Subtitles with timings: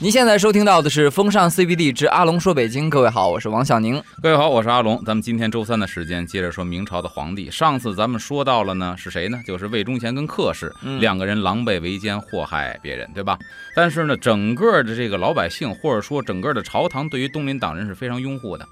[0.00, 4.00] 您现在收听到的是《风尚 CBD 之阿龙说北京》，各位好，我是王小宁。
[4.22, 5.02] 各位好，我是阿龙。
[5.04, 7.50] 咱们今天周三的时间，接着说明朝的皇帝。
[7.50, 9.42] 上次咱们说到了呢，是谁呢？
[9.44, 13.36] 就是魏忠贤跟克氏、嗯两个人狼狈为奸，祸害别人，对吧？
[13.74, 18.64] 但是呢，整个的这个老百姓，或者说整个的朝堂，对于东林党人是非常拥护的。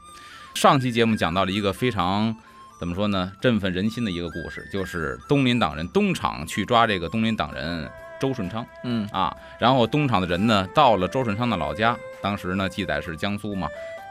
[0.54, 2.36] 上期节目讲到了一个非常
[2.78, 8.66] 怎么说呢，振奋人心的一个故事，就是东林党人东厂去抓这个东林党人周顺昌。
[8.82, 13.68] 嗯啊，然后东厂的人呢，到了周顺昌的老家，当时呢记载是江苏嘛，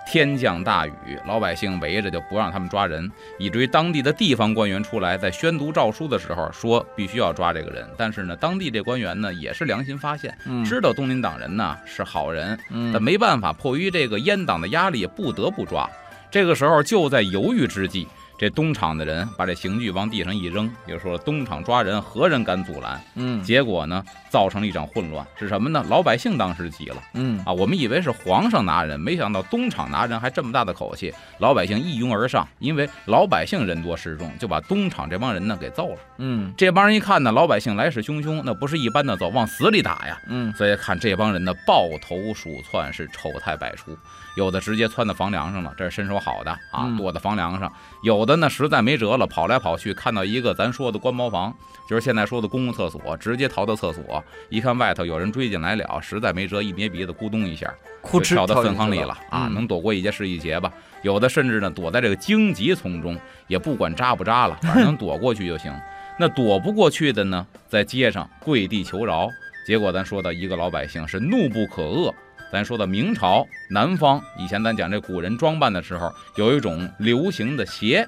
[0.08, 15.90] 天降大雨，老百姓围着就不让他们抓人，以至于当地的地方官员出来在宣读诏书的时候说必须要抓这个人，但是呢，当地这官员呢也是良心发现，嗯知道东林党人呢是好人，嗯但没办法，迫于这个阉党的压力，不得不抓。
[16.32, 23.02] 这个时候就在犹豫之际，这东厂的人把这刑具往地上一扔，也就说东厂抓人，何人敢阻拦？
[23.16, 25.86] 嗯结果呢，造成了一场混乱，是什么呢？
[25.90, 27.54] 老百姓当时急了嗯啊！
[27.54, 35.98] 我们以为是皇上拿人，没想到东厂拿人还这么大的口气，老百姓一拥而上，因为老百姓人多势众，就把东厂这帮人呢给揍了。
[36.18, 40.20] 嗯这帮人一看呢，老百姓来势汹汹，那不是一般的走，往死里打呀！
[40.28, 43.98] 嗯所以看这帮人呢，抱头鼠窜，是丑态百出，
[44.36, 47.70] 有的直接窜到房梁上了，这是身手好的啊嗯，躲在房梁上；
[48.04, 51.56] 有的呢实在没辙了，跑来跑去，看到一个咱说的官茅房，
[51.90, 59.48] 就是现在说的公共厕所，直接逃到厕所，一看外头有人追进来了，实在没辙，一捏鼻子，咕咚一下，哭哧就跳到粪坑里了啊！
[59.48, 60.72] 嗯能躲过一劫是一劫吧。
[61.02, 65.74] 有的甚至呢躲在这个荆棘丛中，也不管扎不扎了，反正能 躲过去就行。
[66.18, 69.30] 那躲不过去的呢，在街上跪地求饶。
[69.68, 72.14] 结果咱说到一个老百姓是怒不可遏。
[72.56, 78.08] 咱说的明朝南方，以前咱讲这古人装扮的时候，有一种流行的鞋，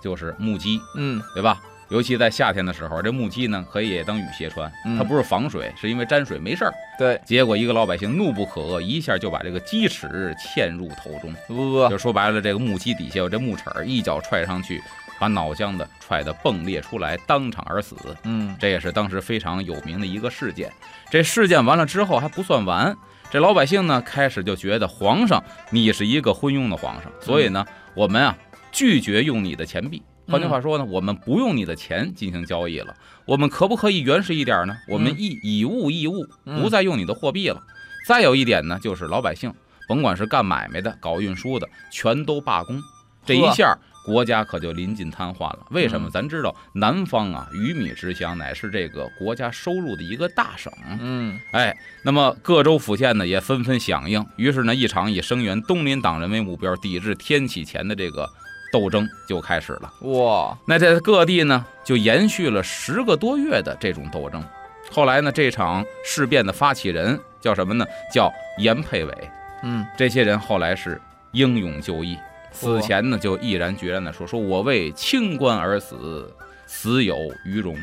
[0.00, 1.60] 就是木屐，嗯对吧？
[1.88, 6.72] 尤其在夏天的时候，这木屐呢可以当雨鞋穿，嗯它不是防水，是因为沾水没事儿。
[6.96, 14.80] 对结果一个老百姓怒不可遏，一下就把这个鸡齿嵌入头中，呃就说白了，这个木屐底下有这木齿儿，一脚踹上去，
[15.18, 17.96] 把脑浆子踹得迸裂出来，当场而死。
[18.22, 20.72] 嗯这也是当时非常有名的一个事件。
[21.10, 22.96] 这事件完了之后还不算完，
[23.32, 28.36] 这老百姓呢开始就觉得皇上你是一个昏庸的皇上，所以呢我们啊
[28.70, 30.02] 拒绝用你的钱币。
[30.28, 32.94] 换句话说呢，我们不用你的钱进行交易了，
[33.24, 34.76] 我们可不可以原始一点呢？
[34.86, 37.58] 我们以以物易物，嗯不再用你的货币了。
[38.06, 39.50] 再有一点呢，就是老百姓，
[39.88, 42.82] 甭管是干买卖的、搞运输的，全都罢工。
[43.24, 45.60] 这一下，国家可就临近瘫痪了。
[45.70, 46.08] 为什么？
[46.08, 50.72] 嗯咱知道南方啊，鱼米之乡，乃是这个国家收入的一个大省。
[51.00, 58.28] 嗯哎，那么各州府县呢也纷纷响应，于是呢，一场以声援东林党人为目标，抵制天启前的这个
[58.72, 59.92] 斗争就开始了。
[60.02, 64.44] 哇那在各地呢，就延续了十个多月的这种斗争。
[64.90, 67.86] 后来呢，这场事变的发起人叫什么呢？
[68.12, 69.30] 叫严佩伟。
[69.62, 72.18] 嗯这些人后来是英勇就义，
[72.52, 76.32] 死前呢就毅然决然的说：“说我为清官而死，
[76.66, 77.76] 死有余荣。”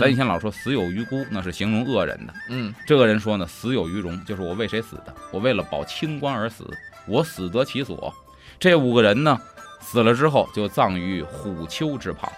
[0.00, 2.32] 咱以前老说死有余辜，那是形容恶人的。
[2.48, 5.14] 嗯这个人说呢，死有余荣，就是我为谁死的？
[5.30, 6.66] 我为了保清官而死，
[7.06, 8.14] 我死得其所。
[8.58, 9.38] 这五个人呢，
[9.82, 12.32] 死了之后就葬于虎丘之旁。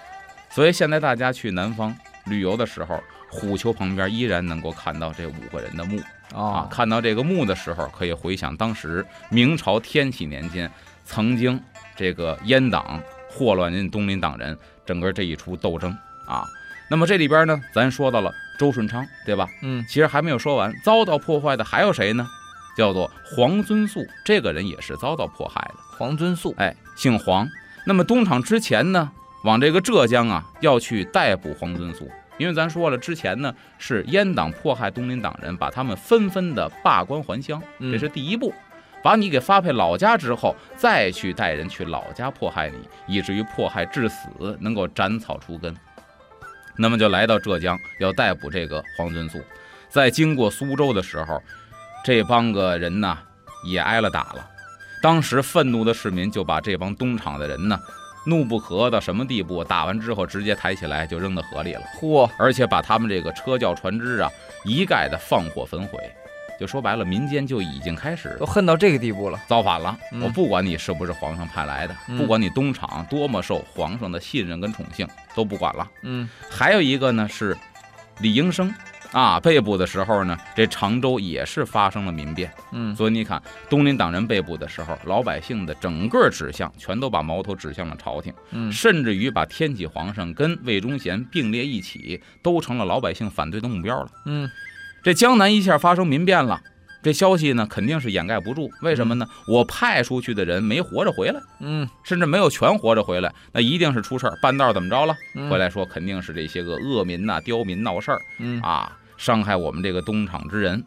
[0.50, 1.94] 所以现在大家去南方
[2.26, 3.00] 旅游的时候，
[3.30, 6.00] 虎丘旁边依然能够看到这五个人的墓
[6.34, 6.42] 啊。
[6.42, 10.68] 啊看到这个墓的时候，可以回想当时明朝天启年间
[11.04, 11.62] 曾经
[11.96, 15.96] 这个阉党祸乱人东林党人整个这一出斗争
[16.26, 16.44] 啊。
[16.90, 19.48] 那么这里边呢，咱说到了周顺昌，对吧？
[19.62, 22.26] 嗯其实还没有说完，遭到破坏的还有谁呢？
[22.76, 25.74] 叫做黄遵素，这个人也是遭到迫害的。
[25.96, 27.48] 黄遵素哎，姓黄。
[27.86, 29.10] 那么东厂之前呢，
[29.44, 38.52] 往这个浙江啊要去逮捕黄遵素，因为咱说了，之前呢是阉党迫害东林党人，把他们纷纷的罢官还乡，嗯这是第一步。
[39.04, 45.76] 把你给发配老家之后，再去带人去老家迫害你，以至于迫害致死，能够斩草除根。
[46.78, 49.38] 那么就来到浙江，要逮捕这个黄遵素。
[49.90, 51.42] 在经过苏州的时候，
[52.02, 53.18] 这帮个人呢
[53.62, 54.50] 也挨了打了。
[55.02, 57.78] 当时愤怒的市民就把这帮东厂的人呢，
[58.24, 59.62] 怒不可遏到什么地步？
[59.62, 64.30] 打完之后直接抬起来就扔到河里了，嚯而且把他们这个车轿船只啊
[64.64, 65.98] 一概的放火焚毁。
[66.58, 69.96] 就说白了，民间就已经开始都恨到这个地步了造反了。
[70.12, 75.88] 嗯我不管你是不是皇上派来的，嗯不管你东厂多么受皇上的信任跟宠幸，都不管了。
[76.02, 77.56] 嗯还有一个呢是
[78.20, 78.72] 李应生
[79.12, 82.52] 啊，被捕的时候呢，这常州也是发生了民变。
[82.72, 94.08] 嗯所以你看，东林党人被捕的时候，老百姓的整个指向全都把矛头指向了朝廷，嗯甚至于把天启皇上跟魏忠贤并列一起，都成了老百姓反对的目标了。
[94.26, 94.50] 嗯
[95.04, 96.62] 这江南一下发生民变了，
[97.02, 99.26] 这消息呢肯定是掩盖不住，为什么呢？
[99.46, 104.38] 我派出去的人没活着回来，嗯，甚至没有全活着回来，那一定是出事儿。
[104.40, 105.14] 半道怎么着了？
[105.34, 110.82] 嗯回来说肯定是这些个恶民呐、刁民闹事儿嗯啊，伤害我们这个东厂之人。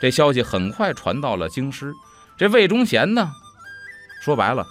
[0.00, 1.92] 这消息很快传到了京师。
[2.36, 3.32] 这魏忠贤呢，
[4.22, 4.64] 说白了，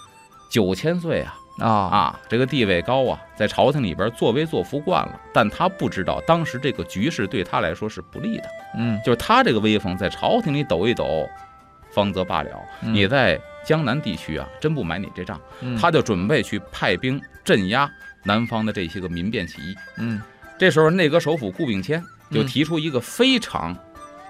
[0.50, 8.44] 九千岁啊啊啊，这个地位高啊，在朝廷里边作威作福惯了，但他不知道当时这个局势对他来说是不利的，
[8.78, 11.28] 嗯，就是他这个威风在朝廷里抖一抖，
[11.92, 12.52] 方则罢了。
[12.84, 15.40] 嗯你在江南地区啊，真不买你这账。
[15.62, 17.90] 嗯他就准备去派兵镇压
[18.24, 19.76] 南方的这些个民变起义。
[19.98, 20.22] 嗯
[20.60, 23.76] 这时候，内阁首辅顾秉谦就嗯提出一个非常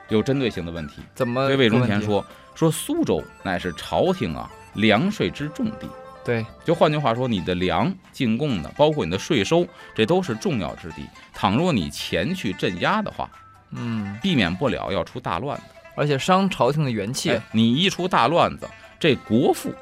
[0.10, 2.26] 有针对性的问题，怎么对魏忠贤说
[2.56, 5.88] ：“说苏州乃是朝廷啊粮税之重地。
[6.28, 9.66] 对，就换句话说，你的粮进贡的，包括你的税收，
[9.96, 11.08] 这都是重要之地。
[11.34, 13.30] 倘若你前去镇压的话，
[13.72, 15.64] 嗯，避免不了要出大乱的。
[15.96, 18.68] 而且伤朝廷的元气哎，你一出大乱子，
[19.00, 19.74] 这国赋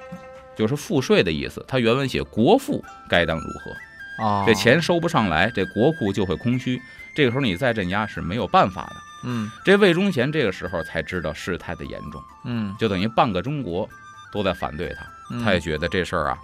[0.56, 1.66] 就是赋税的意思。
[1.68, 4.24] 它原文写国赋该当如何？
[4.24, 6.80] 啊，这钱收不上来，这国库就会空虚。
[7.16, 8.96] 这个时候你再镇压是没有办法的。
[9.28, 13.90] 嗯这魏忠贤这个时候才知道事态的严重，嗯，就等于半个中国
[14.36, 16.38] 都在反对他，嗯他也觉得这事儿啊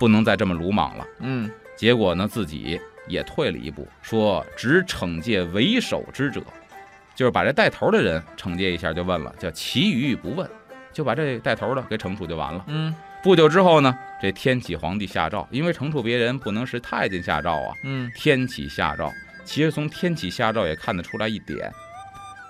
[0.00, 1.06] 不能再这么鲁莽了。
[1.20, 6.42] 嗯结果呢，自己也退了一步，说只惩戒为首之者，
[7.14, 10.50] 就是把这带头的人惩戒一下，就问了，叫其余不问，
[10.92, 12.64] 就把这带头的给惩处就完了。
[12.66, 12.92] 嗯
[13.22, 19.12] 不久之后呢，这天启皇帝下诏，因为惩处别人不能是太监下诏啊，嗯天启下诏。
[19.44, 21.70] 其实从天启下诏也看得出来一点，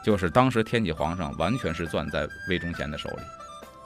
[0.04, 3.22] 就是当时天启皇上完全是攥在魏忠贤的手里，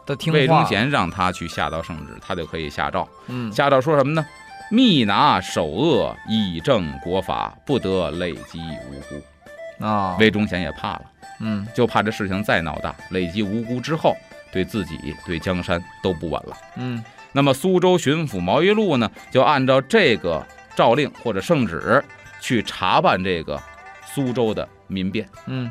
[0.07, 3.09] 的听话，魏忠贤让他去下道圣旨，他就可以下诏。
[3.29, 4.25] 嗯下诏说什么呢？
[4.71, 8.59] 密拿首恶，以正国法，不得累积
[8.91, 9.85] 无辜。
[9.85, 11.03] 啊，魏忠贤也怕了，
[11.41, 14.17] 嗯就怕这事情再闹大，累积无辜之后，
[14.53, 16.57] 对自己、对江山都不稳了。
[16.77, 20.47] 嗯那么苏州巡抚毛一禄呢，就按照这个
[20.77, 22.03] 诏令或者圣旨
[22.41, 23.61] 去查办这个
[24.07, 25.29] 苏州的民变。
[25.47, 25.71] 嗯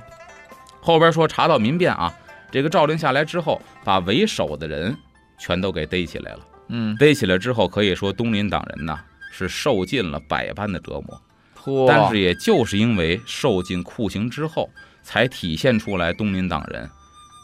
[0.82, 2.14] 后边说查到民变啊，
[2.54, 4.96] 这个诏令下来之后，把为首的人
[5.40, 6.40] 全都给逮起来了。
[6.68, 9.00] 嗯，逮起来之后，可以说东林党人呐
[9.32, 14.70] 是受尽了百般的折磨，但是也就是因为受尽酷刑之后，
[15.02, 16.88] 才体现出来东林党人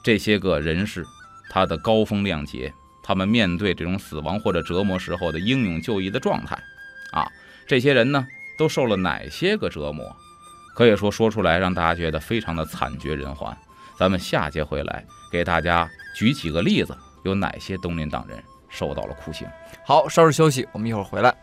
[0.03, 1.03] 这些个人士
[1.49, 2.71] 他的高风亮节，
[3.01, 6.55] 他们面对这种死亡或者折磨时候的英勇就义的状态
[7.13, 7.27] 啊。
[7.65, 8.27] 这些人呢，
[8.59, 10.15] 都受了哪些个折磨？
[10.75, 13.57] 可以说说出来让大家觉得非常的惨绝人寰。
[13.99, 15.85] 咱们下节回来给大家
[16.15, 19.45] 举几个例子，有哪些东林党人受到了酷刑？
[19.85, 21.35] 好，稍事休息，我们一会儿回来。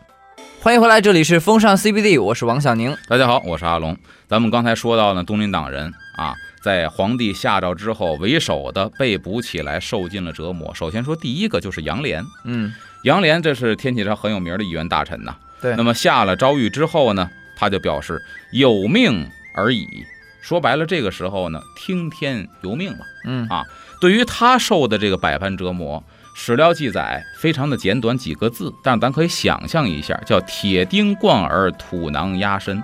[0.59, 2.97] 欢迎回来，这里是风尚 CBD，我是王小宁。
[3.07, 3.95] 大家好，我是阿龙。
[4.27, 6.33] 咱们刚才说到呢，东林党人啊，
[6.63, 10.73] 在皇帝下诏之后，为首的被捕起来，受尽了折磨。
[10.73, 12.73] 首先说第一个就是杨涟，嗯，
[13.03, 15.35] 杨涟这是天启朝很有名的一员大臣呐。
[15.61, 18.19] 对那么下了诏狱之后呢，他就表示
[18.51, 20.03] 有命而已。
[20.47, 22.99] 说白了，这个时候呢，听天由命了。
[23.25, 23.65] 嗯啊
[23.99, 26.01] 对于他受的这个百般折磨，
[26.33, 32.81] 史料记载非常的简短，几个字，但是咱可以想象一下，叫铁钉贯耳，土囊压身。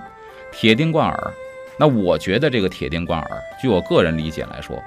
[0.52, 1.32] 铁钉贯耳，
[1.78, 4.78] 那我觉得这个铁钉贯耳，据我个人理解来说，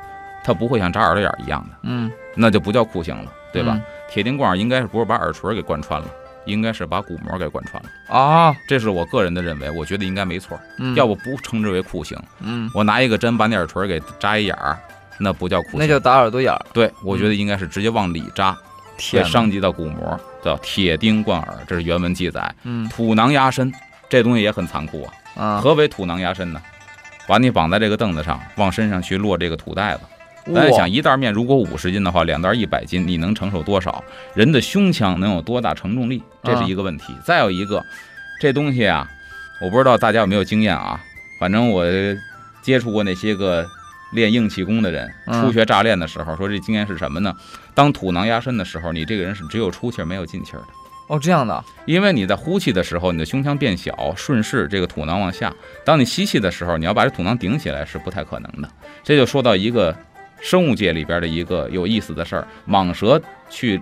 [0.43, 3.73] 它不会像扎耳朵眼儿一样的，嗯，那就不叫酷刑了，对吧？
[3.73, 6.07] 嗯铁钉贯耳应该是不是把耳垂给贯穿了，
[6.47, 12.17] 应该是把鼓膜给贯穿了，啊，这是我个人的认为，我觉得应该没错，嗯，要不不称之为酷刑。
[12.39, 14.79] 嗯，我拿一个针把你耳垂给扎一眼儿，
[15.19, 16.65] 那不叫酷刑，那叫打耳朵眼儿。
[16.73, 18.57] 对，我觉得应该是直接往里扎，
[19.11, 22.55] 会伤及到骨膜，叫铁钉贯耳，这是原文记载。
[22.63, 23.71] 嗯土囊压身，
[24.09, 25.13] 这东西也很残酷啊。
[25.35, 26.61] 啊，何为土囊压身呢？
[27.27, 30.01] 把你绑在这个凳子上，往身上去落这个土袋子。
[30.53, 34.03] 咱哇想，一袋面如果五十斤的话，两袋一百斤，你能承受多少？
[34.33, 36.21] 人的胸腔能有多大承重力？
[36.43, 37.15] 这是一个问题。
[37.25, 37.83] 再有一个，
[38.39, 39.07] 这东西啊，
[39.61, 40.99] 我不知道大家有没有经验啊，
[41.39, 41.85] 反正我
[42.61, 43.65] 接触过那些个
[44.13, 47.33] 练硬气功的人，嗯初学乍练的时候，说这经验是什么呢？
[47.73, 50.67] 当土囊压身的时候，你这个人是只有出气儿没有进气儿的。
[51.09, 55.49] 哦，这样的，因为你在呼气的时候，你的胸腔变小，顺势这个土囊往下；
[55.85, 58.69] 当你吸气的时候，你要把这土囊顶起来是不太可能的。
[59.05, 59.95] 这就说到一个
[60.41, 63.81] 生物界里边的一个有意思的事儿：蟒蛇去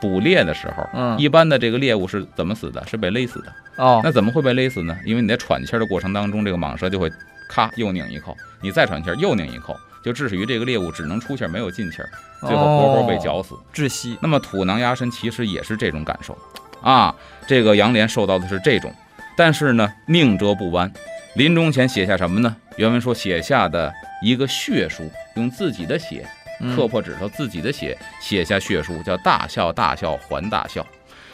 [0.00, 2.84] 捕猎的时候，嗯，一般的这个猎物是怎么死的？
[2.86, 3.52] 是被勒死的。
[3.76, 4.96] 哦，那怎么会被勒死呢？
[5.04, 7.10] 因为你在喘气儿的过程当中，这个蟒蛇就会
[7.48, 12.08] 咔又拧一口，你再喘气儿又拧一口，就致使于这个猎物只能出气儿没有进气儿，
[12.46, 13.56] 最后活活被哦绞死。
[13.72, 14.16] 窒息。
[14.20, 16.36] 那么土囊压身其实也是这种感受
[16.82, 17.14] 啊。
[17.46, 18.94] 这个杨涟受到的是这种，
[19.36, 20.92] 但是呢，宁折不弯。
[21.34, 22.54] 临终前写下什么呢？
[22.76, 26.26] 原文说写下的一个血书，用自己的血
[26.60, 30.86] 嗯刻破指头自己的血，写下血书，叫大笑大笑还大笑。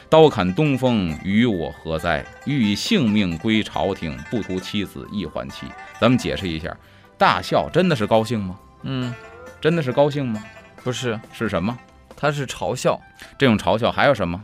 [0.09, 2.25] 刀砍东风，与我何哉？
[2.45, 5.65] 欲以性命归朝廷，不图妻子亦还妻。
[5.99, 6.75] 咱们解释一下，
[7.17, 8.59] 大笑真的是高兴吗？
[8.83, 9.13] 嗯，
[9.61, 10.43] 真的是高兴吗？
[10.83, 11.77] 不是，是什么？
[12.17, 12.99] 他是嘲笑，
[13.37, 14.43] 这种嘲笑还有什么？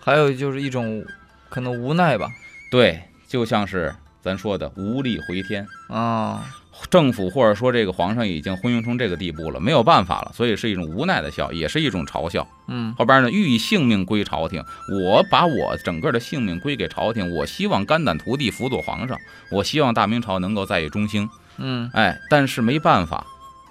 [0.00, 1.04] 还有就是一种
[1.48, 2.28] 可能无奈吧。
[2.70, 3.94] 对，就像是
[4.26, 5.66] 咱说的无力回天。
[5.88, 6.44] 啊，
[6.90, 12.46] 政府或者说这个皇上已经昏庸成这个地步了，没有办法了，所以是一种无奈的笑，也是一种嘲笑。
[12.66, 19.16] 嗯后边呢，欲以性命归朝廷，我把我整个的性命归给朝廷，我希望肝胆涂地辅佐皇上，
[19.52, 21.30] 我希望大明朝能够再以中兴。
[21.58, 23.24] 嗯哎，但是没办法，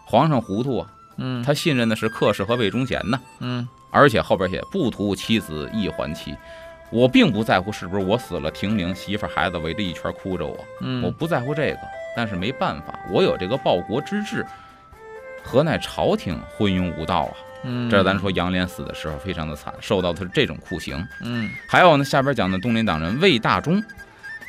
[0.07, 6.35] 皇上糊涂啊，嗯，他信任的是客氏和魏忠贤呢，嗯而且后边写不图妻子亦还妻。
[6.91, 11.79] 我并不在乎是不是我死了停灵，媳妇孩子围着一圈哭着我，我嗯不在乎这个，
[12.15, 14.45] 但是没办法，我有这个报国之志，
[15.43, 17.33] 何奈朝廷昏庸无道啊！
[17.63, 21.05] 嗯，这咱说杨涟死的时候非常的惨，受到的是这种酷刑。
[21.23, 23.83] 嗯还有呢，下边讲的东林党人魏大忠，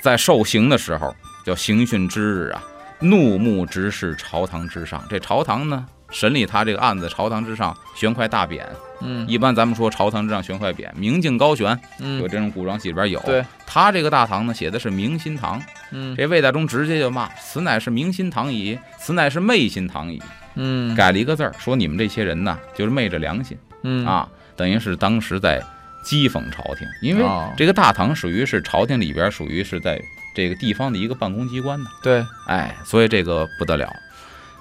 [0.02, 1.14] 在受刑的时候
[1.44, 2.62] 叫刑讯之日啊，
[3.00, 5.02] 怒目直视朝堂之上。
[5.08, 8.62] 这朝堂呢，审理他这个案子，朝堂之上悬块大匾。
[9.02, 13.20] 嗯一般咱们说朝堂之上悬块匾，明镜高悬，有嗯，这种古装戏里边有。
[13.20, 15.60] 对，他这个大堂呢，写的是明心堂。
[15.92, 20.22] 嗯这魏大忠直接就骂：“此乃是明心堂矣，此乃是昧心堂矣。”
[20.56, 25.62] 嗯改了一个字儿，说你们这些人呐，就是昧着良心嗯，啊，等于是当时在
[26.02, 30.00] 讥讽朝廷，因为哦这个大堂属于是朝廷里边属于是在
[30.34, 33.86] 这个地方的一个办公机关呢，对，哎，所以这个不得了。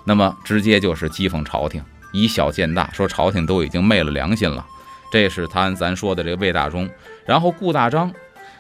[0.06, 1.84] 那么直接就是讥讽朝廷，
[2.14, 4.66] 以小见大，说朝廷都已经昧了良心了。
[5.12, 6.90] 这是他咱说的这个魏大忠，
[7.26, 8.14] 然后顾大章，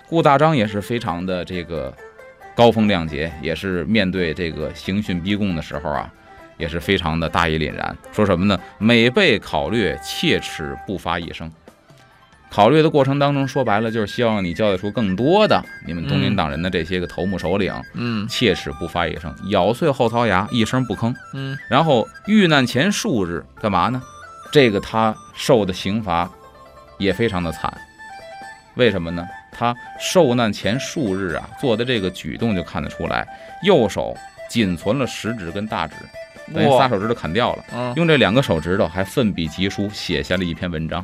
[0.07, 1.95] 顾大章也是非常的这个
[2.55, 6.11] 高风亮节，也是面对这个刑讯逼供的时候啊，
[6.57, 7.95] 也是非常的大义凛然。
[8.11, 8.57] 说什么呢？
[8.77, 11.51] 每被考虑，切齿不发一声。
[12.49, 21.13] 考虑的过程当中，说白了就是希望你交代出更多的你们东林党人的这些个头目首领，嗯切齿不发一声，咬碎后槽牙，一声不吭。
[21.33, 24.01] 嗯然后遇难前数日干嘛呢？
[24.51, 26.29] 这个他受的刑罚
[26.97, 27.73] 也非常的惨。
[28.75, 29.27] 为什么呢？
[29.51, 33.27] 他受难前数日啊，做的这个举动就看得出来，
[33.63, 34.15] 右手
[34.49, 35.95] 仅存了食指跟大指，
[36.53, 41.03] 等于仨手指头砍掉了，嗯用这两个手指头还奋笔疾书写下了一篇文章。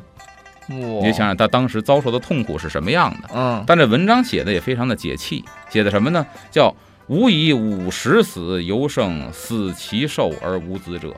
[0.80, 3.30] 哇，你就想想他当时遭受的痛苦是什么样的。
[3.34, 6.25] 嗯但这文章写的也非常的解气，写的什么呢？
[6.50, 6.75] 叫
[7.08, 11.16] “吾以五十死，犹胜死其寿而无子者”。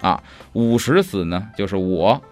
[0.00, 2.22] 啊，五十死呢，就是我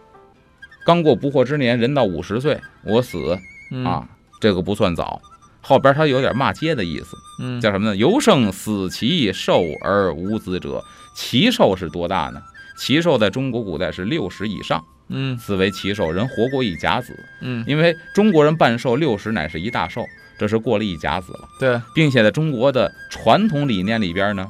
[0.85, 3.39] 刚过不惑之年，人到五十岁，我死
[3.71, 4.09] 嗯啊，
[4.41, 5.21] 这个不算早。
[5.61, 7.97] 后边他有点骂街的意思，嗯叫什么呢？
[7.97, 10.85] 犹胜死其寿而无子者。
[11.15, 12.43] 其寿是多大呢？
[12.77, 16.11] 其寿在中国古代是六十以上，嗯此为奇寿。
[16.11, 20.05] 人活过一甲子，嗯因为中国人办寿六十乃是一大寿，
[20.39, 24.47] 这是过了一甲子了，对，并且在中国的传统理念里边呢，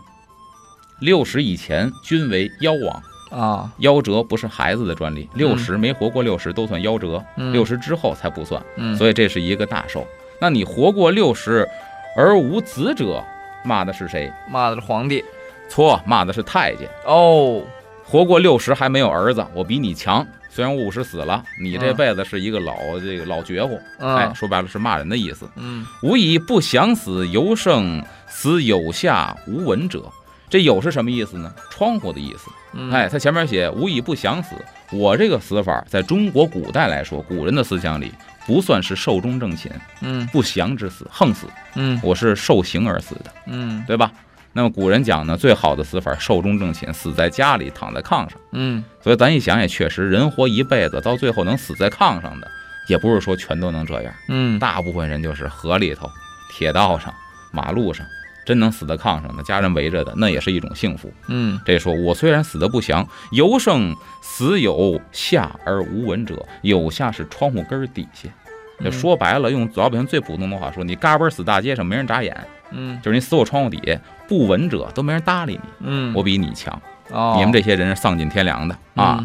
[1.00, 10.06] 六十以前均为夭亡，啊夭折不是孩子的专利，六十没活过六十都算夭折，嗯六十之后才不算，嗯所以这是一个大寿。
[10.40, 11.68] 那你活过六十
[12.16, 13.22] 而无子者，
[13.64, 14.32] 骂的是谁？
[14.50, 15.24] 骂的是皇帝
[15.68, 16.88] 错，骂的是太监。
[17.06, 17.62] 哦，
[18.04, 20.26] 活过六十还没有儿子，我比你强。
[20.54, 25.48] 虽然我五十死了，你这嗯辈子是一个老这个老绝户，哎，嗯说白了是骂人的意思。
[25.56, 30.04] 嗯吾以不想死，犹胜死有下无闻者。
[30.50, 31.50] 这有是什么意思呢？
[31.70, 32.50] 窗户的意思。
[32.74, 34.54] 嗯哎，他前面写吾以不想死，
[34.90, 38.12] 我这个死法在中国古代来说，古人的思想里
[38.46, 44.12] 不算是寿终正寝，嗯不祥之死，横死，嗯我是受刑而死的，嗯对吧？
[44.52, 48.32] 那么古人讲呢，最好的死法寿终正寝，死在家里，躺在炕上。
[48.52, 52.48] 嗯所以咱一想也确实，人活一辈子，到最后能死在炕上的，
[52.88, 54.12] 也不是说全都能这样。
[54.28, 56.08] 嗯大部分人就是河里头、
[56.50, 57.12] 铁道上、
[57.50, 58.06] 马路上，
[58.44, 61.12] 真能死在炕上的，家人围着的，那也是一种幸福。
[61.28, 66.44] 嗯这说我虽然死得不祥，犹胜死有下而无闻者。
[66.60, 68.28] 有下是窗户根儿底下。
[68.82, 72.36] 就嗯说白了，用老百姓最普通的话说，你嘎嘣死大街上，没人眨眼，
[72.72, 74.00] 嗯就是你死我窗户底下，
[74.32, 76.72] 不闻者都没人搭理你，嗯，我比你强。
[77.10, 79.22] 哦你们这些人是丧尽天良的啊！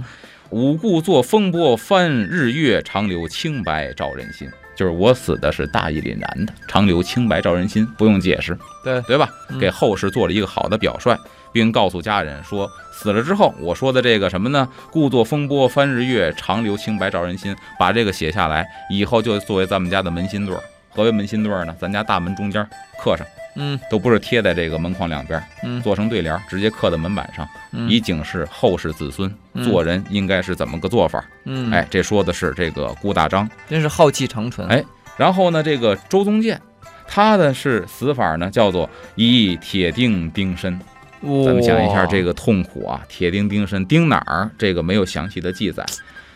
[0.49, 4.49] 吾故作风波翻日月，长留清白照人心。
[4.75, 9.29] 就是我死的是大义凛然的，长留清白照人心，不用解释，对对吧？
[9.49, 11.17] 嗯给后世做了一个好的表率，
[11.53, 14.67] 并告诉家人说，死了之后我说的这个什么呢？
[14.91, 20.61] 故作风波翻日月，长留清白照人心，把这个写下来，以后就作为咱们家的门心对儿。
[20.89, 21.73] 何为门心对儿呢？
[21.79, 22.67] 咱家大门中间
[23.01, 23.25] 刻上，
[23.59, 31.23] 嗯都不是贴在这个门框两边，嗯做成对联，直接刻在门板上，嗯以警示后世子孙嗯做人应该是怎么个做法。
[31.45, 33.49] 嗯，哎，，这说的是这个顾大章。
[33.67, 34.67] 真是浩气长存。
[34.67, 34.83] 哎
[35.17, 36.61] 然后呢，这个周宗建，
[37.07, 40.79] 他的是死法呢，叫做以铁钉钉身。
[41.21, 44.47] 哇，咱们想一下这个痛苦啊，铁钉钉身，钉哪儿？
[44.59, 45.83] 这个没有详细的记载，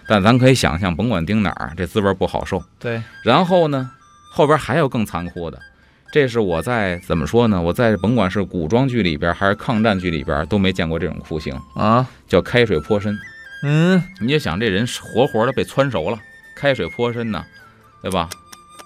[0.08, 2.64] 但咱可以想象，甭管钉哪儿，这滋味不好受。
[2.80, 3.92] 对，然后呢，
[4.32, 5.60] 后边还有更残酷的，
[6.12, 7.62] 这是我在怎么说呢？
[7.62, 13.18] 我在甭管是古装剧里边还是抗战剧里边都没见过这种酷刑，啊，叫开水泼身。
[13.64, 16.18] 嗯你就想这人是活活的被汆熟了，
[16.58, 17.46] 开水泼身呢，
[18.02, 18.30] 对吧？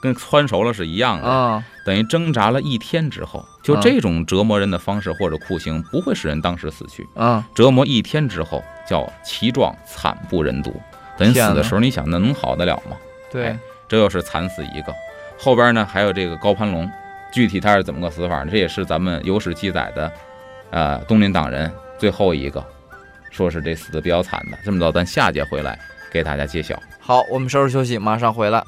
[0.01, 7.07] 跟汆熟了是一样的，啊，等于挣扎了一天之后，就啊这种折磨人的方式或者酷刑，不会使人当时死去。
[7.15, 10.79] 啊，折磨一天之后，叫其状惨不忍睹。
[11.17, 12.95] 等于死的时候，你想那能好得了吗？
[13.31, 14.93] 对哎，这又是惨死一个。
[15.39, 16.87] 后边呢还有这个高攀龙，
[17.35, 18.47] 具体他是怎么个死法呢？
[18.49, 20.09] 这也是咱们有史记载的，
[20.71, 22.65] 呃，东林党人最后一个，
[23.29, 24.57] 说是这死的比较惨的。
[24.63, 25.77] 这么着，咱下节回来
[26.09, 26.81] 给大家揭晓。
[26.97, 28.63] 好，我们稍事休息，马上回来。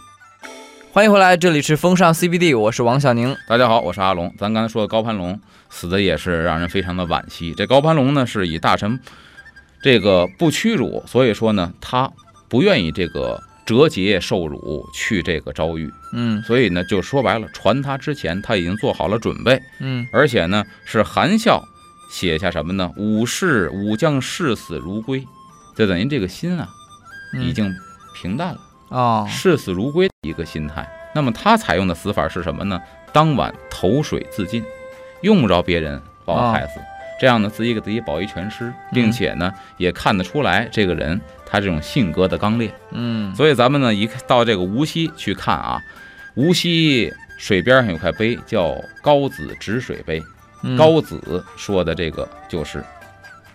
[0.91, 3.33] 欢迎回来，这里是风尚 CBD，我是王小宁。
[3.47, 4.35] 大家好，我是阿龙。
[4.37, 7.53] 咱刚才说的高攀龙死的也是让人非常的惋惜。
[7.55, 8.99] 这高攀龙呢是以大臣
[9.81, 12.11] 这个不屈辱，所以说呢他
[12.49, 16.41] 不愿意这个折节受辱去这个遭遇，嗯。
[16.41, 20.07] 所以呢就说白了，传他之前他已经做好了准备，嗯。
[20.11, 21.63] 而且呢是含笑
[22.09, 22.91] 写下什么呢？
[22.97, 25.27] 武士武将视死如归，
[25.75, 26.67] 就等于这个心啊
[27.35, 27.43] 嗯。
[27.43, 27.71] 已经
[28.15, 28.59] 平淡了。
[28.89, 30.89] 啊，视死如归的一个心态。
[31.13, 32.79] 那么他采用的死法是什么呢？
[33.11, 34.63] 当晚投水自尽，
[35.21, 36.79] 用不着别人把我害死，
[37.19, 42.71] 这样呢自己给自己保一全尸，并且呢也看得出来这个人他这种性格的刚烈。
[42.91, 45.81] 嗯所以咱们呢一到这个无锡去看啊，
[46.35, 50.21] 无锡水边上有块碑叫高子止水碑，
[50.63, 52.83] 嗯高子说的这个就是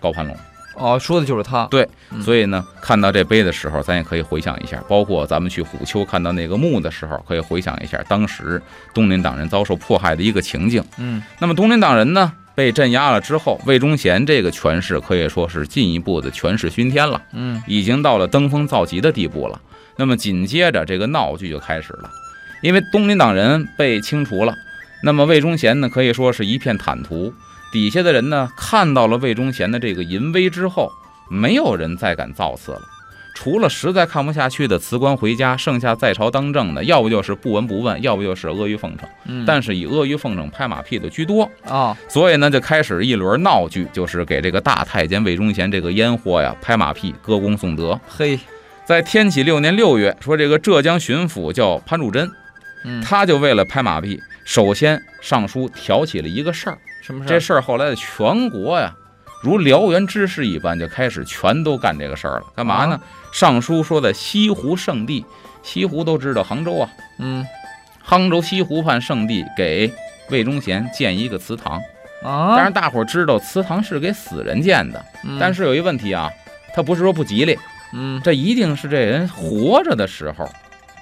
[0.01, 0.37] 高攀龙。
[0.75, 1.67] 哦，说的就是他。
[1.67, 8.61] 对嗯所以呢，看到这碑的时候，咱也可以回想一下，包括咱们去虎丘看到那个墓的时候，可以回想一下当时
[8.95, 10.83] 东林党人遭受迫害的一个情景。
[10.97, 19.61] 嗯那么东林党人呢被镇压了之后，魏忠贤这个权势可以说是进一步的权势熏天了，嗯已经到了登峰造极的地步了。
[19.97, 22.11] 那么紧接着这个闹剧就开始了，
[22.63, 24.55] 因为东林党人被清除了，
[25.03, 27.33] 那么魏忠贤呢可以说是一片坦途，
[27.73, 30.91] 底下的人呢看到了魏忠贤的这个淫威之后，
[31.31, 32.81] 没有人再敢造次了。
[33.35, 39.09] 除了实在看不下去的辞官回家，剩下在朝当政的，要不就是不闻不问，要不就是阿谀奉承。
[39.25, 47.99] 嗯，但是以阿谀奉承、拍马屁的居多，啊，所以呢，就开始一轮闹剧，就是给这个大太监魏忠贤这个烟货呀拍马屁、歌功颂德。
[48.07, 48.39] 嘿，
[48.85, 52.31] 在天启六年六月，说这个浙江巡抚叫潘汝贞，
[52.85, 56.79] 嗯，他就为了拍马屁，首先上书挑起了一个事儿。
[57.01, 57.29] 什么事儿？
[57.29, 58.95] 这事儿后来的全国呀，
[59.43, 62.45] 如燎原之势一般，就开始全都干这个事儿了。
[62.55, 63.01] 干嘛呢？
[63.33, 65.25] 上书说的西湖圣地，
[65.63, 67.45] 西湖都知道杭州啊，嗯
[68.01, 69.93] 杭州西湖畔圣地给
[70.29, 71.81] 魏忠贤建一个祠堂。
[72.23, 76.31] 啊，当然，大伙儿知道祠堂是给死人建的，嗯，但是有一问题啊，
[76.73, 77.59] 他不是说不吉利，
[77.93, 80.49] 嗯这一定是这人活着的时候，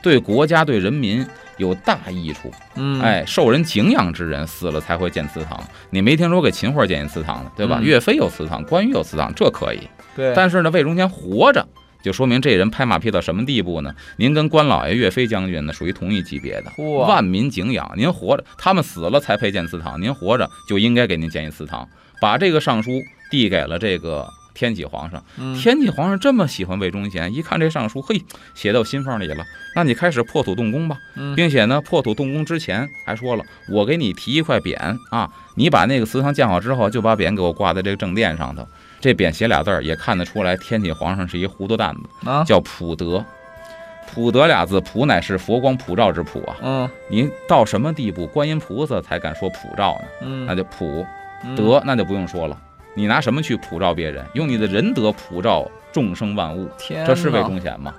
[0.03, 1.27] 对国家对人民
[1.59, 5.63] 有大益处，嗯，哎，受人敬仰之人死了才会建祠堂。
[5.91, 7.77] 你没听说给秦桧建一祠堂的，对吧？
[7.81, 9.87] 嗯岳飞有祠堂，关羽有祠堂，这可以。
[10.17, 11.67] 对，但是呢，魏忠贤活着，
[12.03, 13.95] 就说明这人拍马屁到什么地步呢？
[14.17, 16.73] 您跟关老爷、岳飞将军呢属于同一级别的，
[17.07, 17.93] 万民敬仰。
[17.97, 21.89] 您活着，他们死了才配建祠堂，您活着就应该给您建一祠堂。
[22.21, 22.91] 把这个上书
[23.31, 25.25] 递给了这个天启皇上。
[25.39, 28.23] 嗯天启皇上这么喜欢魏忠贤，一看这上书，嘿，
[28.55, 29.45] 写到心缝里了。
[29.75, 38.67] 那你开始破土动工吧，嗯并且呢，破土动工之前还说了，我给你提一块匾啊，你把那个祠堂建好之后，就把匾给我挂在这个正殿上头。
[39.01, 43.25] 这匾写俩字儿，也看得出来，天启皇上是一糊涂蛋子，啊，叫普德。
[44.13, 46.57] 普德俩字，普乃是佛光普照之普啊。
[46.63, 50.09] 嗯你到什么地步，观音菩萨才敢说普照呢？
[50.23, 51.07] 嗯，那就普
[51.45, 52.59] 嗯德，那就不用说了。
[52.93, 54.25] 你拿什么去普照别人？
[54.35, 57.95] 用你的仁德普照众生万物，天，这是魏忠贤吗？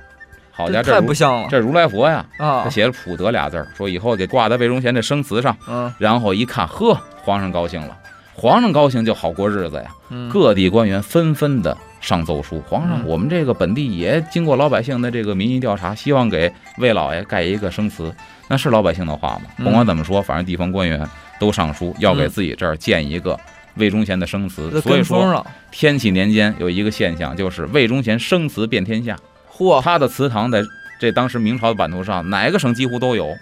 [0.51, 2.25] 好家伙，这太不像了这如来佛呀！
[2.37, 5.55] 啊他，写了“普德”俩字儿，说以后得挂在魏忠贤这生祠上。
[5.67, 7.97] 嗯然后一看，呵，皇上高兴了，
[8.41, 9.95] 皇上高兴就好过日子呀。
[10.09, 18.11] 嗯，各地官员纷纷的上奏书，皇上，嗯我们这个本地也经过老百姓的这个民意调查，希望给魏老爷盖一个生祠。
[18.47, 19.41] 那是老百姓的话吗？
[19.59, 21.07] 嗯甭管怎么说，反正地方官员
[21.39, 23.39] 都上书要给嗯自己这儿建一个
[23.75, 24.81] 魏忠贤的生祠。
[24.81, 29.15] 所以说，天启年间有一个现象，就是魏忠贤生祠遍天下。
[29.55, 30.63] 嚯，他的祠堂在
[30.99, 33.35] 这当时明朝的版图上，哪个省几乎都有。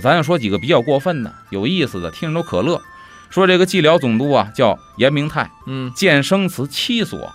[0.00, 2.80] 咱就说几个比较过分的、有意思的，听着都可乐。
[3.30, 7.32] 说这个蓟辽总督啊叫严明泰，嗯，建生祠七所，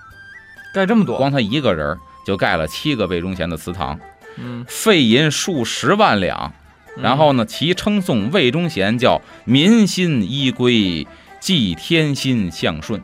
[0.73, 3.99] 盖这么多，光他一个人儿就盖了七个魏忠贤的祠堂，
[4.37, 6.53] 嗯，费银数十万两。
[6.97, 11.05] 然后呢，其称颂魏忠贤叫民心依归，
[11.41, 13.01] 祭天心向顺。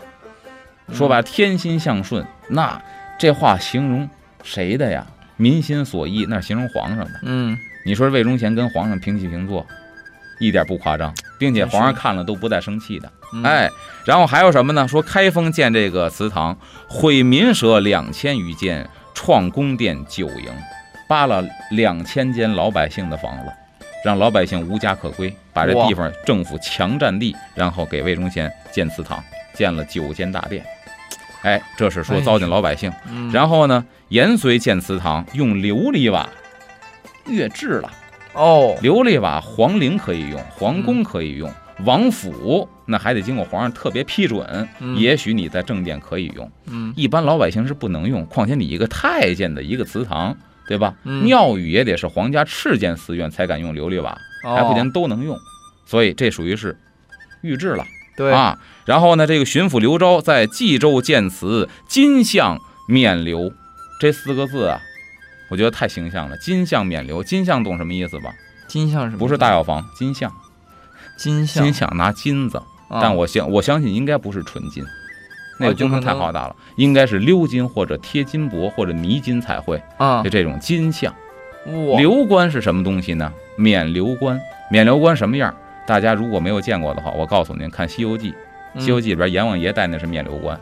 [0.94, 2.82] 说白了，天心向顺，那
[3.20, 4.10] 这话形容
[4.44, 5.06] 谁的呀？
[5.36, 7.20] 民心所依，那是形容皇上的。
[7.24, 9.66] 嗯，你说魏忠贤跟皇上平起平坐，
[10.42, 13.10] 一点不夸张，并且皇上看了都不带生气的。
[13.32, 13.70] 嗯，哎，
[14.04, 14.88] 然后还有什么呢？
[14.88, 16.58] 说开封建这个祠堂，
[16.90, 20.52] 毁民舍两千余间，创宫殿九营，
[21.08, 23.52] 扒了两千间老百姓的房子，
[24.04, 29.24] 让老百姓无家可归，把这地方政府强占地，然后给魏忠贤建祠堂，
[29.54, 30.66] 建了九间大殿。
[31.44, 32.92] 哎，这是说糟践老百姓。
[33.08, 36.28] 嗯，然后呢，延绥建祠堂用琉璃瓦，
[37.28, 37.90] 越制了。
[38.34, 41.52] 哦，琉璃瓦皇陵可以用，皇宫可以用，
[41.86, 44.98] 王府那还得经过皇上特别批准，嗯。
[44.98, 48.26] 也许你在正殿可以用，嗯，一般老百姓是不能用。
[48.26, 50.36] 况且你一个太监的一个祠堂，
[50.68, 50.96] 对吧？
[51.04, 51.24] 嗯。
[51.24, 55.38] 庙宇也得是皇家敕建寺院才敢用琉璃瓦，还不哦，见都能用，
[55.86, 56.78] 所以这属于是
[57.42, 57.84] 预制了。
[58.16, 58.58] 对，啊。
[58.86, 63.52] 然后呢，这个巡抚刘昭在冀州建祠金像面流，
[64.00, 64.82] 这四个字啊，
[65.52, 66.38] 我觉得太形象了。
[66.38, 68.34] 金像冕旒，金像懂什么意思吧？
[68.68, 70.32] 金像是不是大药房，金像，
[71.18, 74.82] 金像，金像拿金子，啊但我相我相信应该不是纯金，
[75.60, 81.14] 那个工程哦就可能太浩大了，应该是鎏金或者贴金箔或者泥金彩绘，啊就，这种金像。
[81.66, 83.32] 哇，旒冠是什么东西呢？
[83.58, 84.40] 冕旒冠，
[84.72, 85.54] 冕旒冠什么样？
[85.86, 88.32] 大家如果没有见过的话，我告诉您，看《西游记》，
[88.82, 90.58] 《西游嗯记》里边阎王爷戴那是冕旒冠，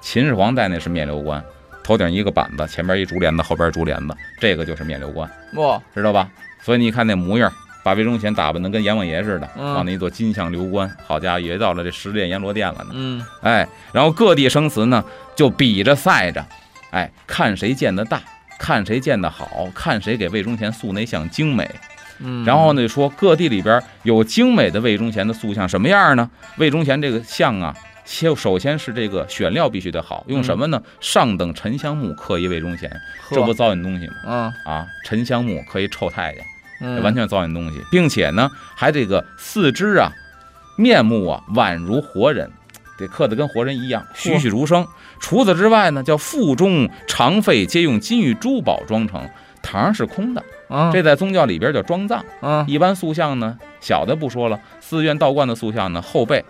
[0.00, 1.42] 秦始皇戴那是冕旒冠，
[1.82, 5.28] 头顶一个板子，前边一竹帘子，后边竹帘子，这个就是冕旒冠。
[5.54, 6.28] 哇，知道吧？
[6.62, 12.90] 所以你看那模样，把魏忠贤打扮得跟阎王爷似的，嗯往那一座金像流冠，好家伙，也到了这十殿阎罗殿了呢。
[12.92, 16.44] 嗯，哎，然后各地生祠呢就比着赛着，
[16.92, 18.20] 哎，看谁建的大，
[18.58, 21.68] 看谁建的好，看谁给魏忠贤塑那像精美。
[22.24, 26.30] 嗯，然后呢，就说各地里边有精美的魏忠贤的塑像，什么样呢？
[26.58, 30.82] 魏忠贤这个像啊，先首先是这个选料必须得好，用什么呢？
[31.00, 32.90] 上等沉香木刻一魏忠贤，
[33.30, 34.14] 这不糟践东西吗？
[34.26, 36.44] 嗯啊，沉香木可以臭太监。
[36.80, 40.10] 嗯，完全糟践东西，并且呢，还这个四肢啊、
[40.76, 42.50] 面目啊，宛如活人，
[42.98, 44.84] 得刻得跟活人一样，栩栩如生。
[45.20, 49.30] 除此之外呢，叫腹中肠肺皆用金玉珠宝装成，
[49.62, 50.42] 堂是空的。
[50.68, 52.24] 啊，这在宗教里边叫装藏。
[52.40, 56.44] 啊一般塑像呢，小的不说了，寺院道观的塑像呢，后背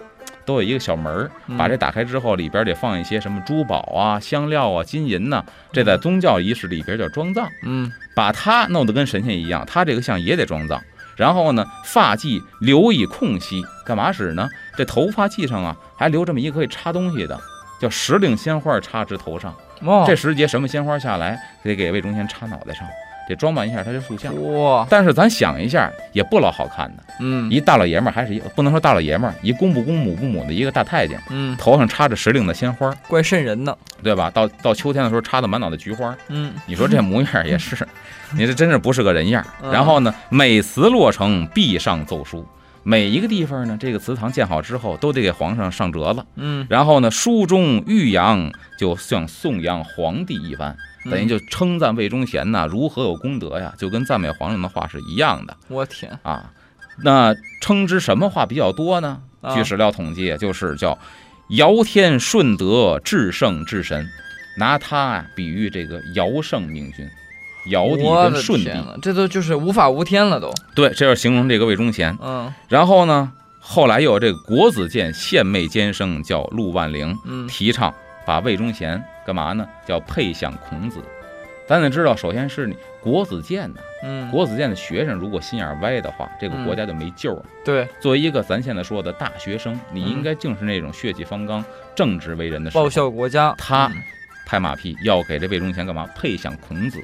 [0.44, 7.48] 都有一个小门把这打开之后，里边得放一些什么珠宝啊、香料啊、金银呐、这在宗教仪式里边叫装葬。
[7.62, 10.82] 嗯把它弄得跟神仙一样，他这个像也得装葬。
[11.16, 14.48] 然后呢，发髻留以空隙，干嘛使呢？
[14.76, 17.38] 这头发髻上啊，还留这么一个可以插东西的，
[17.80, 19.54] 叫时令鲜花插枝头上。
[19.80, 22.86] 哦，这时节什么鲜花下来，得给魏忠贤插脑袋上，
[23.28, 24.32] 得装扮一下他这塑像。
[24.52, 27.02] 哇，但是咱想一下，也不老好看的。
[27.20, 27.50] 嗯。
[27.50, 34.30] 一大老爷们儿，还是一不能说大老爷们儿，一公不公母不母的一个大太监，嗯，头上插着时令的鲜花，怪瘆人的，对吧？
[34.30, 36.16] 到到秋天的时候，插的满脑袋菊花。
[36.28, 36.52] 嗯。
[36.66, 37.86] 你说这模样也是，
[38.34, 42.46] 你这真是不是个人样然后呢，每祠落成必上奏书，
[42.82, 46.24] 每一个地方呢，这个祠堂建好之后，都得给皇上上折子。
[46.36, 50.76] 嗯，然后呢，书中欲扬，就像颂扬皇帝一番，
[51.10, 56.52] 等于嗯就称赞魏忠贤呐如何有功德呀，就跟赞美皇上的话是一样的我天，啊。
[57.02, 59.20] 那称之什么话比较多呢？
[59.40, 60.96] 啊据史料统计，就是叫
[61.48, 64.08] 尧天顺德至圣至神，
[64.58, 67.08] 拿他啊比喻这个尧圣明君，
[67.70, 68.64] 尧帝跟舜帝。
[68.64, 72.16] 天，这都就是无法无天了都，对，这是形容这个魏忠贤。
[72.22, 77.92] 嗯然后呢，后来又有这个国子监献媚监生叫陆万龄，嗯提倡
[78.26, 79.68] 把魏忠贤干嘛呢？
[79.86, 81.00] 叫配享孔子。
[81.66, 87.44] 咱得知道，首先是你国子监呐，嗯，国子监的学生如果心眼歪的话，这个国家就没救了。
[87.64, 93.94] 对作为一个咱现在说的大学生，你应该正是那种血气方刚、正直为人的时候报效国家，他嗯
[94.44, 96.04] 拍马屁，要给这魏忠贤干嘛？
[96.16, 97.02] 配享孔子。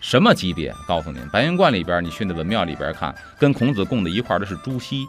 [0.00, 0.74] 什么级别？
[0.88, 5.06] 告诉您，白云观里边，你去那文庙里边看，跟孔子供在一块的是朱熹，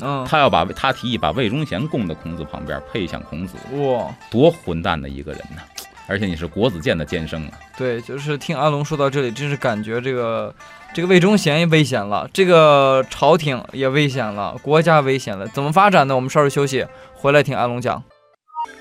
[0.00, 5.62] 嗯，他要把他提议把魏忠贤供到孔子旁边，配享孔子，哇，多混蛋的一个人呢！
[6.06, 10.54] 而且你是国子监的监生啊，对，就是听阿龙说到这里，真是感觉这个
[10.92, 16.14] 这个魏忠贤也危险了，这个朝廷也危险了，国家危险了，怎么发展呢？
[16.14, 18.02] 我们稍事休息，回来听阿龙讲。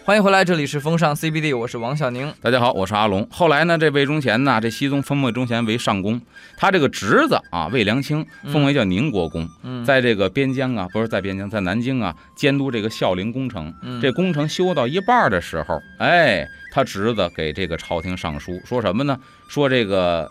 [0.01, 2.33] 欢迎回来，这里是风尚 CBD，我是王小宁。
[2.41, 3.25] 大家好，我是阿龙。
[3.31, 6.19] 后来呢，这魏忠贤呢，这熹宗封魏忠贤为上公，
[6.57, 13.73] 他这个侄子啊魏良卿封为叫宁国公，嗯，在这个边疆啊，不是在边疆，在南京啊，监督这个孝陵工程。
[13.81, 19.17] 嗯这工程修到一半的时候，哎，他侄子给这个朝廷上书，说什么呢？
[19.47, 20.29] 说这个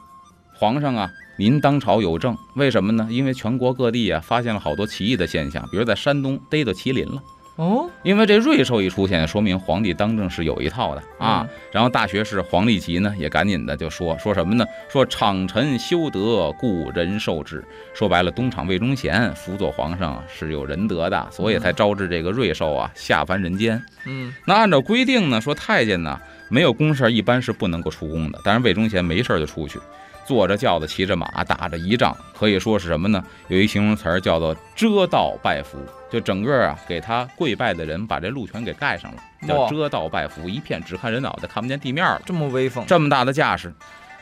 [0.55, 3.09] 皇上啊，您当朝有政，为什么呢？
[3.11, 7.23] 因为全国各地啊发现了好多奇异的现象，比如在山东逮到麒麟了。
[7.57, 11.47] 哦，因为这瑞兽一出现，说明皇帝当政是有一套的啊。
[11.47, 14.65] 嗯然后大学士黄立奇呢，也赶紧的就说说什么呢？
[14.91, 17.65] 说厂臣修德，故人受之。
[17.95, 23.83] 说白了，东厂魏忠贤辅佐皇上是有仁德的，所以才招致这个瑞兽啊下凡人间。
[24.07, 29.79] 嗯那按照规定呢，说太监呢没有公事儿一般是不能够出宫的，但是魏忠贤没事儿就出去。
[30.25, 33.23] 坐着轿子，骑着马，打着仪仗，可以说是什么呢？
[33.49, 35.79] 有一形容词儿叫做遮道拜服，
[36.11, 42.21] 就整个啊给他跪拜的人把这路全给盖上了，叫遮道拜服，一片只看人脑袋，看不见地面了。
[42.25, 43.73] 这么威风，这么大的架势，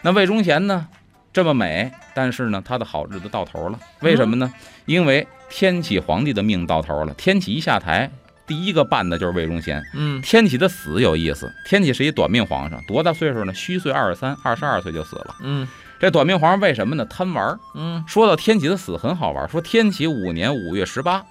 [0.02, 0.88] 那魏忠贤呢，
[1.32, 3.78] 这么美，但是呢，他的好日子到头了。
[4.00, 4.52] 为什么呢？
[4.86, 7.12] 因为天启皇帝的命到头了。
[7.14, 8.10] 天启一下台，
[8.46, 9.82] 第一个办的就是魏忠贤。
[9.94, 13.52] 嗯天启的死有意思，天启是一短命皇上，多大岁数呢？
[13.54, 15.36] 虚岁二十三，二十二岁就死了。
[15.42, 15.68] 嗯
[16.00, 17.04] 这短命皇上为什么呢？
[17.04, 17.60] 贪玩儿。
[17.74, 21.22] 嗯说到天启的死很好玩儿，说天启五年五月十八，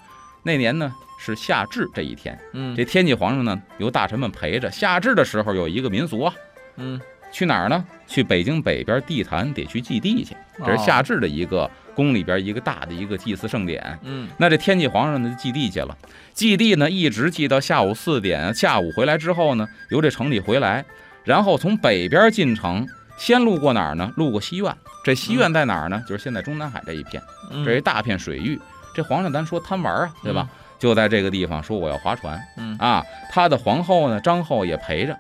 [0.44, 2.38] 那年呢是夏至这一天。
[2.54, 6.34] 嗯，这天启皇上呢由大臣们陪着，夏至的时候有一个民俗啊，
[6.76, 7.02] 嗯，
[7.32, 7.84] 去哪儿呢？
[8.06, 14.00] 去北京北边地坛得去祭地去，这是哦夏至的一个宫里边一个大的一个祭祀盛典。
[14.04, 15.98] 嗯那这天启皇上呢，祭地去了，
[16.36, 20.86] 祭地呢一直祭到下午四点，下午回来之后呢，由这城里回来，
[21.24, 22.88] 然后从北边进城，
[23.20, 24.12] 先路过哪儿呢？
[24.16, 24.76] 路过西苑。
[25.04, 26.02] 这西苑在哪儿呢？
[26.08, 28.60] 就是现在中南海这一片，嗯，这一大片水域。
[28.96, 30.50] 这皇上咱说贪玩啊，对吧？
[30.80, 35.16] 就在这个地方说我要划船嗯啊，他的皇后呢张后也陪着。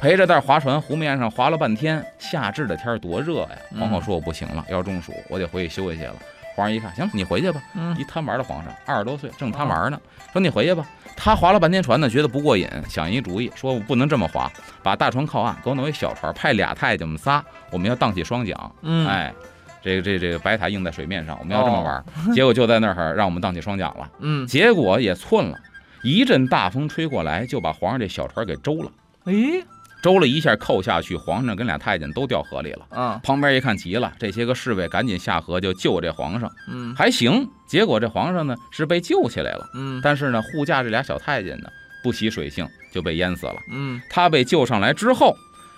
[0.00, 2.04] 陪着在划船，湖面上划了半天。
[2.18, 3.50] 夏至的天儿多热呀！
[3.72, 6.14] 嗯皇后说：“我不行了，要中暑，我得回去休息去了。”
[6.54, 7.60] 皇上一看，行，你回去吧。
[7.74, 10.00] 嗯一贪玩的皇上，二十多岁正贪玩呢，
[10.32, 10.86] 说你回去吧。
[11.16, 14.50] 他划了半天船呢，觉得不过瘾，想一主意，说我不能这么划，
[14.82, 18.58] 把大船靠岸，给我弄一小船，派俩太监，我们仨，我们要荡起双桨。
[18.82, 19.32] 嗯，哎，
[19.82, 22.04] 这个这个这个白塔映在水面上，我们要这么玩。
[22.34, 25.58] 结果就在那儿让我们荡起双桨了，嗯，结果也寸了，
[26.02, 28.90] 一阵大风吹过来，就把皇上这小船给周了，
[29.26, 29.64] 诶，
[30.04, 32.86] 周了一下扣下去，皇上跟俩太监都掉河里了。
[32.90, 36.52] 啊，旁边一看急了，这些个侍卫赶紧下河就救这皇上。
[36.70, 37.48] 嗯还行。
[37.66, 41.70] 结果这皇上呢是被救起来了，嗯但是呢护驾这俩小太监呢
[42.02, 43.54] 不习水性就被淹死了。
[43.72, 45.34] 嗯他被救上来之后，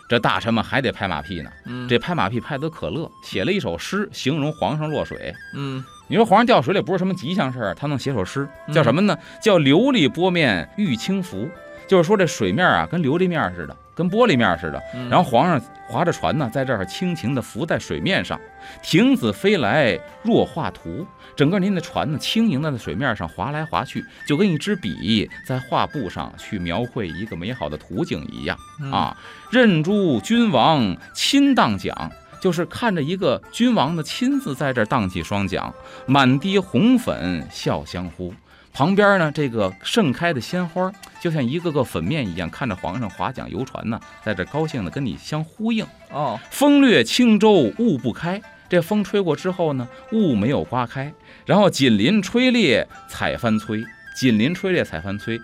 [0.08, 1.50] 这大臣们还得拍马屁呢。
[1.64, 5.32] 嗯，这拍马屁拍得可乐，写了一首诗形容皇上落水。
[5.54, 9.16] 嗯你说皇上掉水里不是什么吉祥事儿，他能写首诗叫什么呢？
[9.40, 11.48] 叫琉璃波面玉清浮，
[11.86, 14.80] 就是说这水面啊跟琉璃面似的，跟玻璃面似的。
[14.94, 18.38] 嗯，然后皇上划着船呢，在这儿轻轻地浮在水面上，
[18.82, 21.04] 亭子飞来若画图。
[21.34, 29.16] 整个您的船呢，轻盈的在水面上划来划去，就跟一支笔在画布上去描绘一个美好的图景一样嗯，啊！
[29.50, 35.72] 任诸君王亲荡桨，就是看着一个君王呢亲自在这儿荡起双桨，
[36.06, 38.32] 满滴红粉笑相呼。
[38.76, 45.82] 旁边呢，这个盛开的鲜花，就像一个个粉面一样，看着皇上划桨游船呢，在这高兴的跟你相呼应。
[46.10, 51.10] 哦，风掠轻舟雾不开，这风吹过之后呢，雾没有刮开，
[51.46, 53.82] 然后锦鳞吹裂彩帆催，
[54.14, 55.40] 锦鳞吹裂彩帆催。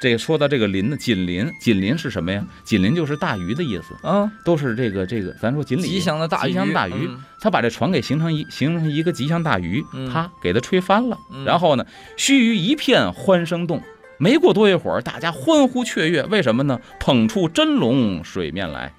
[0.00, 2.42] 这个说到这个鳞呢，锦鳞，锦鳞是什么呀？
[2.64, 11.18] 锦鳞就是大鱼的意思，啊，都是这个这个，咱说锦鲤，吉祥的大鱼，吉祥大鱼嗯他把这船给形成一形成一个吉祥大鱼嗯，啪给它吹翻了。
[11.32, 11.84] 嗯然后呢，
[12.16, 13.82] 须臾一片欢声动。
[14.18, 16.78] 没过多一会儿，大家欢呼雀跃，为什么呢？
[16.98, 18.92] 捧出真龙水面来，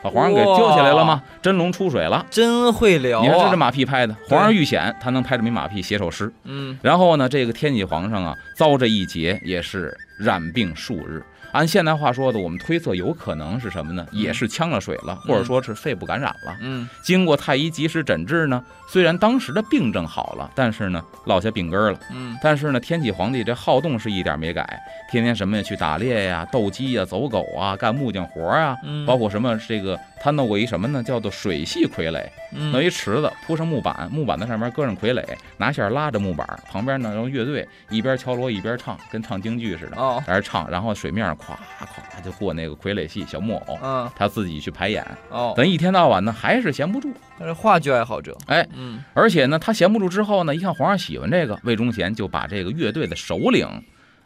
[0.00, 1.20] 把皇上给救起来了吗？
[1.42, 2.24] 真龙出水了。
[2.30, 6.32] 真会聊你看这马屁拍的，皇上遇险，他能拍这么一马屁写首诗。
[6.44, 11.20] 嗯然后呢，这个天启皇上啊，遭这一劫也是染病数日。
[11.52, 14.06] 按现代话说的，我们推测有可能是什么呢？
[14.10, 16.56] 也是呛了水了，或者说是肺部感染了。
[16.60, 21.98] 嗯经过太医及时诊治呢，虽然当时的病症好了，但是呢落下病根儿了。
[22.12, 31.02] 嗯但是呢，天启皇帝这好动是一点没改，天天什么呀去打猎呀、斗鸡呀、走狗啊、干木匠活啊，嗯，包括什么这个他弄过一什么呢？
[31.02, 35.22] 叫做水系傀儡，弄嗯一池子铺上木板，木板的上面搁上傀儡，
[35.58, 47.12] 拿线拉着木板，旁边呢用乐队一边敲锣一边唱，跟唱京剧似的，哦，在那唱，然后水面上咵咵就过那个傀儡戏小木偶，嗯他自己去排演，哦，等一天到晚呢还是闲不住。
[47.38, 53.66] 他是话剧爱好者，哎，嗯而且呢，他闲不住之后呢，一看皇上喜欢这个，魏忠贤就把这个乐队的首领，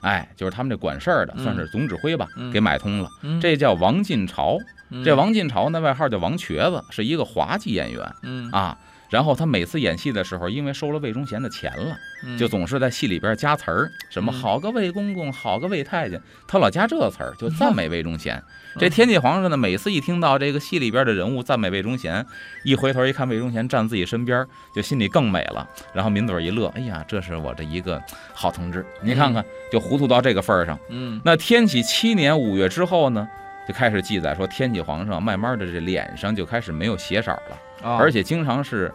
[0.01, 3.09] 哎，就是他们这管事儿的，嗯算是总指挥吧，嗯给买通了。
[3.23, 4.59] 嗯这叫王进朝，
[4.91, 8.77] 嗯这王进朝呢，外号叫王瘸子，是一个滑稽演员嗯啊。
[9.11, 12.37] 然后他每次演戏的时候，因为收了魏忠贤的钱了，嗯。
[12.37, 18.37] 就总是在戏里边加词儿，什么嗯好个魏公公，好个魏太监，他老加这词儿，就赞美魏忠贤。
[18.75, 18.79] 嗯。
[18.79, 22.25] 这天启皇上呢，每次一听到这个戏里边的人物赞美魏忠贤，
[22.65, 28.03] 一回头一看魏忠贤站自己身边，就心里更美了，然后抿嘴一乐，哎呀，这是我的一个
[28.35, 28.85] 好同志。
[29.03, 30.79] 你看看，就糊涂到这个份儿上。
[30.91, 31.21] 嗯。
[31.25, 33.27] 那天启七年五月之后呢，
[33.67, 38.93] 就开始记载说，天启皇上慢慢的这脸上就开始没有血色了，啊而且经常是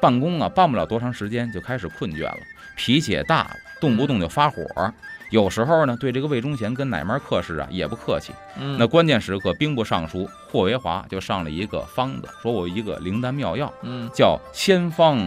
[0.00, 2.38] 办公啊，办不了多长时间就开始困倦了，
[2.76, 3.50] 脾气也大了，
[3.80, 4.62] 动不动就发火。
[5.30, 8.32] 有时候呢，对这个魏忠贤跟哪门客氏啊也不客气。
[8.58, 15.18] 嗯那关键时刻，兵部尚书霍维华就上了一个方子，说我一个灵丹妙药，嗯叫仙方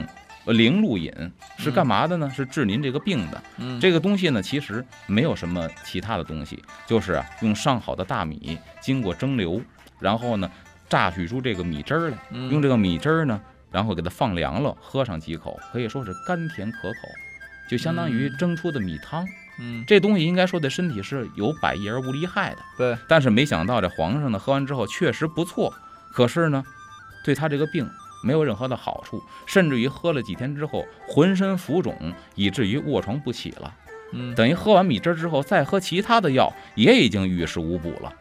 [0.49, 1.13] 呃灵露饮，
[1.59, 2.27] 是干嘛的呢？
[2.35, 3.39] 是治您这个病的。
[3.57, 9.61] 嗯这个东西呢，其实没有什么其他的东西，就是啊，用上好的大米经过蒸馏，
[9.99, 10.49] 然后呢
[10.89, 13.39] 榨取出这个米汁儿来，嗯用这个米汁儿呢，
[13.71, 16.95] 然后给它放凉了，喝上几口，可以说是甘甜可口，
[17.69, 19.23] 就相当于嗯蒸出的米汤。
[19.59, 22.59] 嗯这东西应该说对身体是有百益而无一害的。
[22.75, 25.71] 对但是没想到这皇上呢，喝完之后确实不错，
[26.11, 26.63] 可是呢，
[27.23, 27.87] 对他这个病
[28.23, 31.95] 没有任何的好处，甚至于喝了几天之后浑身浮肿，
[32.35, 33.73] 以至于卧床不起了。
[34.11, 38.11] 嗯等于喝完米汁之后再喝其他的药，也已经于事无补了。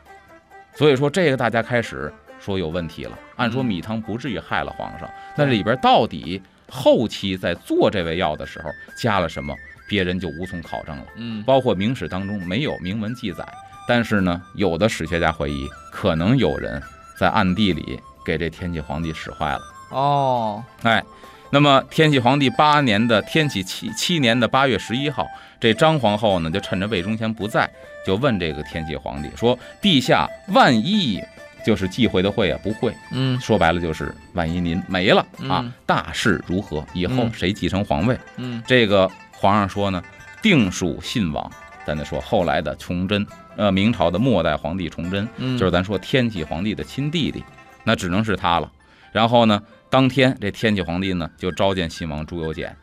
[0.75, 3.19] 所以说这个大家开始说有问题了。
[3.37, 9.55] 按说嗯米汤不至于害了皇上，那里边到底后期在做这味药的时候加了什么，
[9.89, 11.07] 别人就无从考证了。
[11.17, 13.43] 嗯包括明史当中没有明文记载，
[13.89, 16.83] 但是呢，有的史学家怀疑，可能有人
[17.19, 19.61] 在暗地里给这天启皇帝使坏了。
[19.91, 21.03] 哦哎，
[21.51, 25.27] 那么天启皇帝八年的天启七七年的八月十一号，
[25.59, 27.69] 这张皇后呢就趁着魏忠贤不在，
[28.07, 31.23] 就问这个天启皇帝说：“陛下，万一
[31.65, 36.85] 就是忌讳的讳啊，不会，嗯说白了就是万一您没了啊嗯，大事如何？
[36.93, 40.03] 以后嗯谁继承皇位？”嗯这个皇上说呢，
[40.43, 41.51] 定属信王。
[41.87, 47.43] 咱再说后来的崇祯，呃，明朝的末代皇帝崇祯，嗯就是咱说天启皇帝的亲弟弟，
[47.83, 48.71] 那只能是他了。
[49.11, 52.77] 然后呢，当天这天启皇帝呢就召见信王朱由检，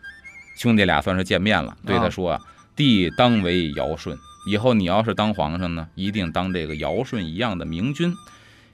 [0.57, 2.41] 兄弟俩算是见面了，对他说啊，
[2.75, 8.13] 帝当为尧舜，以后你要是当皇上呢，一定当这个尧舜一样的明君。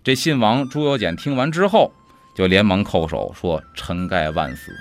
[0.03, 1.91] 这信王朱由检听完之后，
[2.35, 4.71] 就连忙叩首说：“臣盖万死。”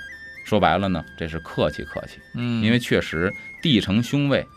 [0.45, 2.19] 说白了呢，这是客气客气。
[2.33, 4.47] 嗯因为确实帝承兄位，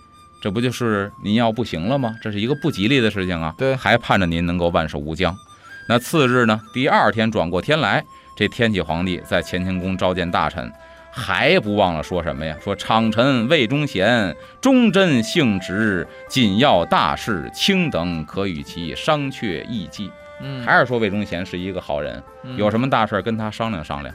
[0.40, 2.16] 这不就是您要不行了吗？
[2.22, 3.54] 这是一个不吉利的事情啊。
[3.58, 5.36] 对还盼着您能够万寿无疆。
[5.88, 8.04] 那次日呢，第二天转过天来，
[8.36, 10.72] 这天启皇帝在乾清宫召见大臣，
[11.10, 12.56] 还不忘了说什么呀？
[12.62, 20.10] 说长臣魏忠贤忠贞性直，紧要大事，卿等可与其商榷议计。
[20.40, 22.20] 嗯还是说魏忠贤是一个好人，
[22.56, 24.12] 有什么大事儿跟他商量商量。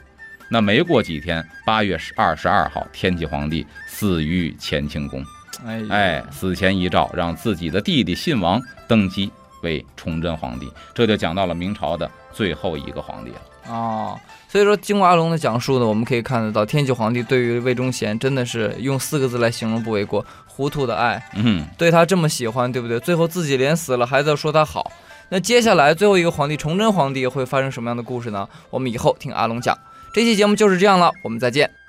[0.50, 5.24] 那没过几天，八月十二十二号，天启皇帝死于乾清宫。
[5.64, 13.40] 哎哎，死前遗诏让自己的弟弟信王登基为崇祯皇帝，这就讲到了明朝的最后一个皇帝了。
[13.70, 21.22] 哦，所以说经过阿龙的讲述呢，我们可以看得到天启皇帝对于魏忠贤真的是用四个字来形容不为过，糊涂的爱。
[21.36, 22.98] 嗯，对他这么喜欢，对不对？
[22.98, 24.90] 最后自己连死了还在说他好。
[25.28, 28.48] 那接下来最后一个皇帝崇祯皇帝会发生什么样的故事呢？
[28.70, 29.78] 我们以后听阿龙讲。
[30.12, 31.79] 这期节目就是这样了，我们再见。